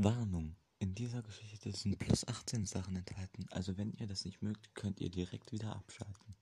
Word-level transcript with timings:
Warnung! 0.00 0.54
In 0.78 0.94
dieser 0.94 1.24
Geschichte 1.24 1.72
sind 1.72 1.98
plus 1.98 2.24
18 2.28 2.66
Sachen 2.66 2.94
enthalten, 2.94 3.46
also 3.50 3.76
wenn 3.76 3.92
ihr 3.94 4.06
das 4.06 4.24
nicht 4.24 4.40
mögt, 4.42 4.72
könnt 4.76 5.00
ihr 5.00 5.10
direkt 5.10 5.50
wieder 5.50 5.74
abschalten. 5.74 6.36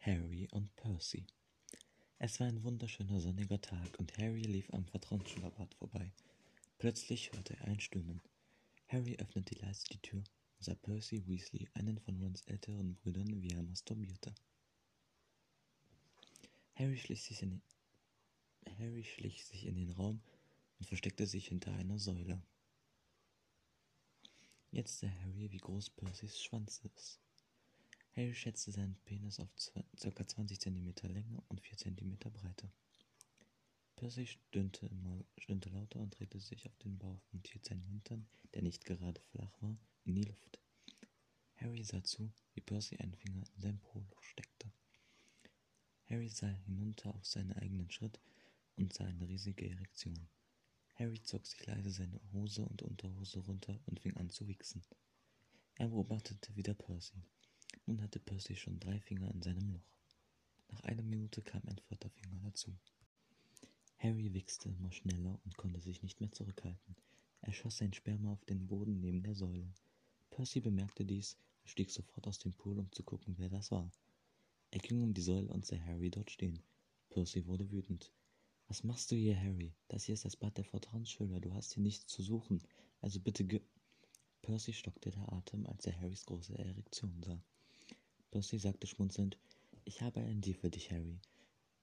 Harry 0.00 0.46
und 0.50 0.76
Percy 0.76 1.24
Es 2.18 2.38
war 2.38 2.48
ein 2.48 2.62
wunderschöner 2.64 3.18
sonniger 3.18 3.58
Tag 3.62 3.98
und 3.98 4.18
Harry 4.18 4.42
lief 4.42 4.70
am 4.74 4.84
Vertrauensschullerbad 4.84 5.72
vorbei. 5.72 6.12
Plötzlich 6.76 7.32
hörte 7.32 7.56
er 7.56 7.68
ein 7.68 7.80
Stöhnen. 7.80 8.20
Harry 8.88 9.16
öffnete 9.16 9.54
leise 9.54 9.84
die 9.90 10.02
Tür 10.02 10.18
und 10.18 10.64
sah 10.64 10.74
Percy 10.74 11.26
Weasley, 11.26 11.66
einen 11.72 11.98
von 11.98 12.20
Rons 12.20 12.42
älteren 12.42 12.94
Brüdern, 12.94 13.40
wie 13.40 13.52
er 13.52 13.62
masturbierte. 13.62 14.34
Harry 16.74 16.98
schlich 16.98 17.22
sich 17.22 17.42
in, 17.42 17.62
Harry 18.78 19.04
schlich 19.04 19.46
sich 19.46 19.64
in 19.64 19.76
den 19.76 19.92
Raum 19.92 20.20
und 20.78 20.86
versteckte 20.86 21.26
sich 21.26 21.48
hinter 21.48 21.72
einer 21.72 21.98
Säule. 21.98 22.42
Jetzt 24.70 24.98
sah 24.98 25.08
Harry, 25.24 25.50
wie 25.50 25.58
groß 25.58 25.90
Percys 25.90 26.42
Schwanz 26.42 26.80
ist. 26.94 27.20
Harry 28.14 28.34
schätzte 28.34 28.72
seinen 28.72 28.96
Penis 29.04 29.40
auf 29.40 29.48
ca. 30.00 30.26
20 30.26 30.60
cm 30.60 30.92
Länge 31.04 31.42
und 31.48 31.60
4 31.60 31.78
cm 31.78 32.18
Breite. 32.18 32.70
Percy 33.98 34.26
stöhnte, 34.26 34.86
immer, 34.86 35.24
stöhnte 35.38 35.70
lauter 35.70 35.98
und 35.98 36.16
drehte 36.16 36.38
sich 36.38 36.66
auf 36.66 36.76
den 36.78 36.98
Bauch 36.98 37.20
und 37.32 37.48
hielt 37.48 37.64
seinen 37.64 37.82
Hintern, 37.82 38.28
der 38.54 38.62
nicht 38.62 38.84
gerade 38.84 39.20
flach 39.32 39.50
war, 39.60 39.76
in 40.04 40.14
die 40.14 40.22
Luft. 40.22 40.60
Harry 41.56 41.82
sah 41.82 42.04
zu, 42.04 42.30
wie 42.54 42.60
Percy 42.60 42.96
einen 42.98 43.16
Finger 43.16 43.42
in 43.56 43.60
sein 43.60 43.80
Poloch 43.80 44.22
steckte. 44.22 44.70
Harry 46.08 46.28
sah 46.28 46.46
hinunter 46.46 47.12
auf 47.12 47.26
seinen 47.26 47.52
eigenen 47.54 47.90
Schritt 47.90 48.20
und 48.76 48.92
sah 48.92 49.04
eine 49.04 49.26
riesige 49.26 49.68
Erektion. 49.68 50.28
Harry 50.98 51.22
zog 51.22 51.46
sich 51.46 51.64
leise 51.64 51.90
seine 51.90 52.20
Hose 52.32 52.64
und 52.64 52.82
Unterhose 52.82 53.38
runter 53.38 53.78
und 53.86 54.00
fing 54.00 54.16
an 54.16 54.30
zu 54.30 54.48
wichsen. 54.48 54.82
Er 55.76 55.86
beobachtete 55.86 56.56
wieder 56.56 56.74
Percy. 56.74 57.22
Nun 57.86 58.02
hatte 58.02 58.18
Percy 58.18 58.56
schon 58.56 58.80
drei 58.80 58.98
Finger 58.98 59.30
in 59.30 59.40
seinem 59.40 59.72
Loch. 59.72 59.94
Nach 60.70 60.80
einer 60.80 61.04
Minute 61.04 61.40
kam 61.40 61.62
ein 61.66 61.78
vierter 61.86 62.10
Finger 62.10 62.40
dazu. 62.42 62.76
Harry 63.98 64.34
wichste 64.34 64.70
immer 64.70 64.90
schneller 64.90 65.38
und 65.44 65.56
konnte 65.56 65.78
sich 65.78 66.02
nicht 66.02 66.20
mehr 66.20 66.32
zurückhalten. 66.32 66.96
Er 67.42 67.52
schoss 67.52 67.78
sein 67.78 67.92
Sperma 67.92 68.32
auf 68.32 68.44
den 68.46 68.66
Boden 68.66 68.98
neben 69.00 69.22
der 69.22 69.36
Säule. 69.36 69.72
Percy 70.30 70.58
bemerkte 70.58 71.04
dies 71.04 71.36
und 71.62 71.70
stieg 71.70 71.92
sofort 71.92 72.26
aus 72.26 72.40
dem 72.40 72.54
Pool, 72.54 72.76
um 72.76 72.90
zu 72.90 73.04
gucken, 73.04 73.36
wer 73.38 73.48
das 73.48 73.70
war. 73.70 73.88
Er 74.72 74.80
ging 74.80 75.00
um 75.04 75.14
die 75.14 75.22
Säule 75.22 75.48
und 75.52 75.64
sah 75.64 75.78
Harry 75.78 76.10
dort 76.10 76.32
stehen. 76.32 76.60
Percy 77.10 77.46
wurde 77.46 77.70
wütend. 77.70 78.10
Was 78.70 78.84
machst 78.84 79.10
du 79.10 79.16
hier, 79.16 79.40
Harry? 79.40 79.72
Das 79.88 80.04
hier 80.04 80.12
ist 80.12 80.26
das 80.26 80.36
Bad 80.36 80.58
der 80.58 80.64
Vertrauensschüler. 80.64 81.40
Du 81.40 81.54
hast 81.54 81.72
hier 81.72 81.82
nichts 81.82 82.06
zu 82.06 82.22
suchen. 82.22 82.62
Also 83.00 83.18
bitte 83.18 83.42
ge. 83.42 83.62
Percy 84.42 84.74
stockte 84.74 85.10
der 85.10 85.32
Atem, 85.32 85.64
als 85.66 85.86
er 85.86 85.98
Harrys 85.98 86.26
große 86.26 86.58
Erektion 86.58 87.22
sah. 87.22 87.42
Percy 88.30 88.58
sagte 88.58 88.86
schmunzelnd: 88.86 89.38
Ich 89.84 90.02
habe 90.02 90.20
einen 90.20 90.42
Deal 90.42 90.54
für 90.54 90.68
dich, 90.68 90.90
Harry. 90.90 91.18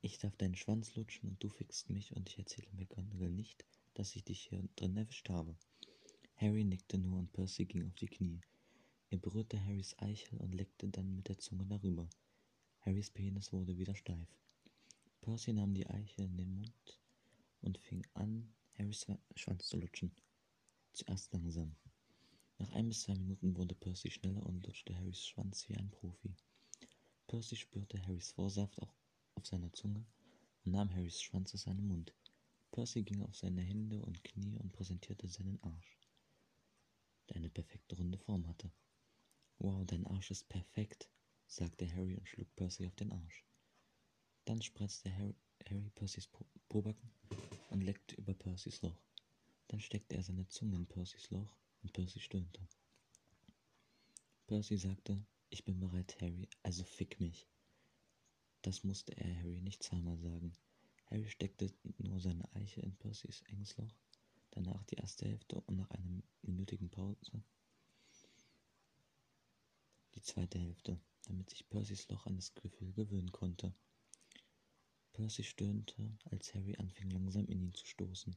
Ich 0.01 0.19
darf 0.19 0.35
deinen 0.37 0.55
Schwanz 0.55 0.93
lutschen 0.93 1.29
und 1.29 1.43
du 1.43 1.49
fickst 1.49 1.89
mich 1.89 2.15
und 2.15 2.29
ich 2.29 2.37
erzähle 2.37 2.67
McGonagall 2.73 3.31
nicht, 3.31 3.65
dass 3.95 4.15
ich 4.15 4.23
dich 4.23 4.41
hier 4.41 4.61
drin 4.75 4.95
erwischt 4.95 5.29
habe. 5.29 5.55
Harry 6.35 6.63
nickte 6.65 6.99
nur 6.99 7.17
und 7.17 7.33
Percy 7.33 7.65
ging 7.65 7.87
auf 7.87 7.95
die 7.95 8.05
Knie. 8.05 8.41
Er 9.09 9.17
berührte 9.17 9.59
Harrys 9.59 9.97
Eichel 9.97 10.37
und 10.37 10.53
leckte 10.53 10.87
dann 10.89 11.15
mit 11.15 11.29
der 11.29 11.39
Zunge 11.39 11.65
darüber. 11.65 12.07
Harrys 12.81 13.09
Penis 13.09 13.51
wurde 13.51 13.75
wieder 13.75 13.95
steif. 13.95 14.27
Percy 15.25 15.53
nahm 15.53 15.73
die 15.73 15.87
Eichel 15.87 16.25
in 16.25 16.37
den 16.37 16.55
Mund 16.55 16.99
und 17.61 17.79
fing 17.79 18.05
an, 18.13 18.53
Harrys 18.77 19.07
Schwanz 19.35 19.67
zu 19.67 19.77
lutschen. 19.77 20.11
Zuerst 20.93 21.33
langsam. 21.33 21.75
Nach 22.59 22.71
ein 22.73 22.89
bis 22.89 23.01
zwei 23.01 23.15
Minuten 23.15 23.57
wurde 23.57 23.73
Percy 23.73 24.11
schneller 24.11 24.45
und 24.45 24.63
lutschte 24.63 24.95
Harrys 24.95 25.25
Schwanz 25.25 25.67
wie 25.67 25.77
ein 25.77 25.89
Profi. 25.89 26.35
Percy 27.25 27.55
spürte 27.55 27.99
Harrys 28.05 28.33
Vorsaft 28.33 28.79
auch 28.79 28.93
auf 29.33 29.47
seiner 29.47 29.73
Zunge 29.73 30.05
und 30.63 30.73
nahm 30.73 30.93
Harrys 30.93 31.19
Schwanz 31.19 31.55
aus 31.55 31.63
seinem 31.63 31.87
Mund. 31.87 32.13
Percy 32.69 33.01
ging 33.01 33.23
auf 33.23 33.35
seine 33.35 33.63
Hände 33.63 34.03
und 34.03 34.23
Knie 34.23 34.59
und 34.59 34.73
präsentierte 34.73 35.27
seinen 35.27 35.57
Arsch, 35.63 35.97
der 37.29 37.37
eine 37.37 37.49
perfekte 37.49 37.95
runde 37.97 38.19
Form 38.19 38.47
hatte. 38.47 38.71
Wow, 39.57 39.83
dein 39.87 40.05
Arsch 40.05 40.29
ist 40.29 40.47
perfekt, 40.49 41.09
sagte 41.47 41.91
Harry 41.95 42.15
und 42.15 42.29
schlug 42.29 42.55
Percy 42.55 42.85
auf 42.85 42.95
den 42.95 43.11
Arsch. 43.11 43.43
Dann 44.45 44.61
spreizte 44.61 45.11
Harry, 45.15 45.35
Harry 45.69 45.89
Percys 45.95 46.27
po 46.27 46.45
Pobacken 46.69 47.09
und 47.71 47.81
leckte 47.81 48.15
über 48.15 48.33
Percys 48.33 48.81
Loch. 48.81 49.01
Dann 49.67 49.81
steckte 49.81 50.15
er 50.15 50.23
seine 50.23 50.47
Zunge 50.47 50.75
in 50.75 50.85
Percys 50.85 51.29
Loch 51.31 51.57
und 51.81 51.93
Percy 51.93 52.19
stöhnte. 52.19 52.61
Percy 54.47 54.77
sagte, 54.77 55.25
ich 55.49 55.65
bin 55.65 55.79
bereit, 55.79 56.15
Harry, 56.21 56.47
also 56.63 56.83
fick 56.83 57.19
mich. 57.19 57.47
Das 58.61 58.83
musste 58.83 59.17
er 59.17 59.35
Harry 59.37 59.61
nicht 59.61 59.83
zweimal 59.83 60.17
sagen. 60.19 60.53
Harry 61.05 61.29
steckte 61.29 61.71
nur 61.97 62.19
seine 62.19 62.51
Eiche 62.53 62.81
in 62.81 62.95
Percys 62.95 63.41
enges 63.47 63.77
Loch, 63.77 63.95
danach 64.51 64.83
die 64.85 64.95
erste 64.95 65.27
Hälfte 65.27 65.61
und 65.61 65.77
nach 65.77 65.89
einer 65.91 66.21
minütigen 66.43 66.89
Pause 66.89 67.43
die 70.15 70.21
zweite 70.21 70.59
Hälfte, 70.59 70.99
damit 71.23 71.49
sich 71.49 71.67
Percys 71.69 72.07
Loch 72.09 72.25
an 72.25 72.35
das 72.35 72.53
Gefühl 72.53 72.93
gewöhnen 72.93 73.31
konnte. 73.31 73.73
Percy 75.15 75.43
stöhnte, 75.43 76.11
als 76.25 76.53
Harry 76.53 76.75
anfing 76.75 77.09
langsam 77.09 77.47
in 77.47 77.61
ihn 77.61 77.73
zu 77.73 77.85
stoßen. 77.85 78.35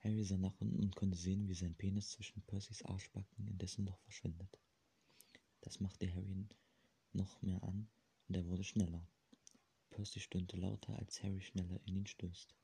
Harry 0.00 0.24
sah 0.24 0.36
nach 0.36 0.60
unten 0.60 0.82
und 0.82 0.96
konnte 0.96 1.16
sehen, 1.16 1.46
wie 1.46 1.54
sein 1.54 1.76
Penis 1.76 2.10
zwischen 2.10 2.42
Percys 2.42 2.82
Arschbacken 2.82 3.46
in 3.46 3.58
dessen 3.58 3.86
Loch 3.86 4.00
verschwindet. 4.00 4.58
Das 5.60 5.78
machte 5.78 6.12
Harry 6.12 6.48
noch 7.12 7.40
mehr 7.42 7.62
an 7.62 7.86
und 8.26 8.34
er 8.34 8.44
wurde 8.46 8.64
schneller. 8.64 9.06
Percy 9.90 10.18
stöhnte 10.18 10.56
lauter, 10.56 10.98
als 10.98 11.22
Harry 11.22 11.40
schneller 11.40 11.78
in 11.86 11.98
ihn 11.98 12.06
stößt. 12.08 12.56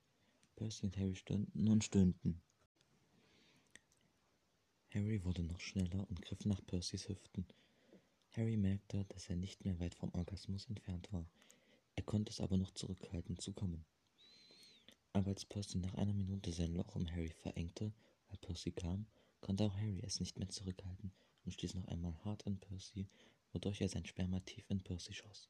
Percy 0.56 0.86
und 0.86 0.96
Harry 0.96 1.14
stöhnten 1.14 1.68
und 1.68 1.84
stöhnten. 1.84 2.42
Harry 4.92 5.24
wurde 5.24 5.44
noch 5.44 5.60
schneller 5.60 6.04
und 6.10 6.20
griff 6.20 6.44
nach 6.46 6.66
Percys 6.66 7.08
Hüften. 7.08 7.46
Harry 8.32 8.56
merkte, 8.56 9.04
dass 9.04 9.30
er 9.30 9.36
nicht 9.36 9.64
mehr 9.64 9.78
weit 9.78 9.94
vom 9.94 10.12
Orgasmus 10.14 10.66
entfernt 10.66 11.12
war. 11.12 11.24
Konnte 12.10 12.32
es 12.32 12.40
aber 12.40 12.56
noch 12.56 12.72
zurückhalten 12.72 13.38
zu 13.38 13.52
kommen. 13.52 13.84
Aber 15.12 15.28
als 15.28 15.44
Percy 15.44 15.78
nach 15.78 15.94
einer 15.94 16.12
Minute 16.12 16.50
sein 16.50 16.74
Loch 16.74 16.96
um 16.96 17.08
Harry 17.08 17.30
verengte, 17.30 17.92
weil 18.26 18.38
Percy 18.38 18.72
kam, 18.72 19.06
konnte 19.40 19.62
auch 19.62 19.76
Harry 19.76 20.00
es 20.02 20.18
nicht 20.18 20.36
mehr 20.36 20.48
zurückhalten 20.48 21.12
und 21.44 21.52
stieß 21.52 21.74
noch 21.74 21.86
einmal 21.86 22.18
hart 22.24 22.42
in 22.48 22.58
Percy, 22.58 23.06
wodurch 23.52 23.80
er 23.80 23.88
sein 23.88 24.04
Sperma 24.04 24.40
tief 24.40 24.68
in 24.70 24.82
Percy 24.82 25.14
schoss. 25.14 25.48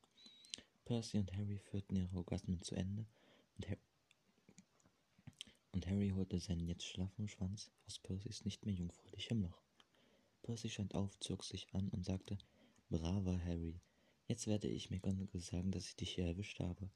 Percy 0.84 1.16
und 1.16 1.32
Harry 1.32 1.56
führten 1.56 1.97
ihre 1.97 2.15
Orgasmen 2.15 2.60
zu 2.60 2.75
Ende 2.75 3.06
und, 3.56 3.66
Har 3.66 3.78
und 5.72 5.87
Harry 5.87 6.10
holte 6.10 6.38
seinen 6.41 6.69
jetzt 6.69 6.84
schlaffen 6.84 7.26
Schwanz 7.26 7.70
aus 7.87 7.99
Percys 8.00 8.44
nicht 8.44 8.66
mehr 8.66 8.75
jungfräulichem 8.75 9.41
Loch. 9.41 9.62
Percy 10.43 10.69
stand 10.69 10.94
auf, 10.94 11.19
zog 11.20 11.43
sich 11.43 11.72
an 11.72 11.88
und 11.88 12.04
sagte, 12.04 12.37
Braver 12.91 13.43
Harry, 13.47 13.81
Jetzt 14.31 14.47
werde 14.47 14.69
ich 14.69 14.91
McGonagall 14.91 15.41
sagen, 15.41 15.73
dass 15.73 15.89
ich 15.89 15.97
dich 15.97 16.15
hier 16.15 16.25
erwischt 16.25 16.61
habe. 16.61 16.89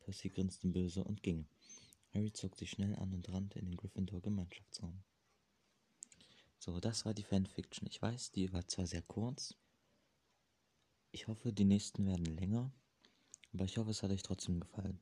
Percy 0.00 0.28
grinste 0.28 0.68
böse 0.68 1.02
und 1.02 1.22
ging. 1.22 1.46
Harry 2.12 2.30
zog 2.30 2.56
sich 2.56 2.72
schnell 2.72 2.94
an 2.96 3.14
und 3.14 3.26
rannte 3.30 3.58
in 3.58 3.64
den 3.64 3.76
Gryffindor-Gemeinschaftsraum. 3.78 5.02
So, 6.58 6.80
das 6.80 7.06
war 7.06 7.14
die 7.14 7.22
Fanfiction. 7.22 7.88
Ich 7.88 8.02
weiß, 8.02 8.32
die 8.32 8.52
war 8.52 8.68
zwar 8.68 8.86
sehr 8.86 9.00
kurz. 9.00 9.54
Ich 11.10 11.26
hoffe, 11.26 11.54
die 11.54 11.64
nächsten 11.64 12.04
werden 12.04 12.26
länger. 12.26 12.70
Aber 13.54 13.64
ich 13.64 13.78
hoffe, 13.78 13.92
es 13.92 14.02
hat 14.02 14.10
euch 14.10 14.22
trotzdem 14.22 14.60
gefallen. 14.60 15.00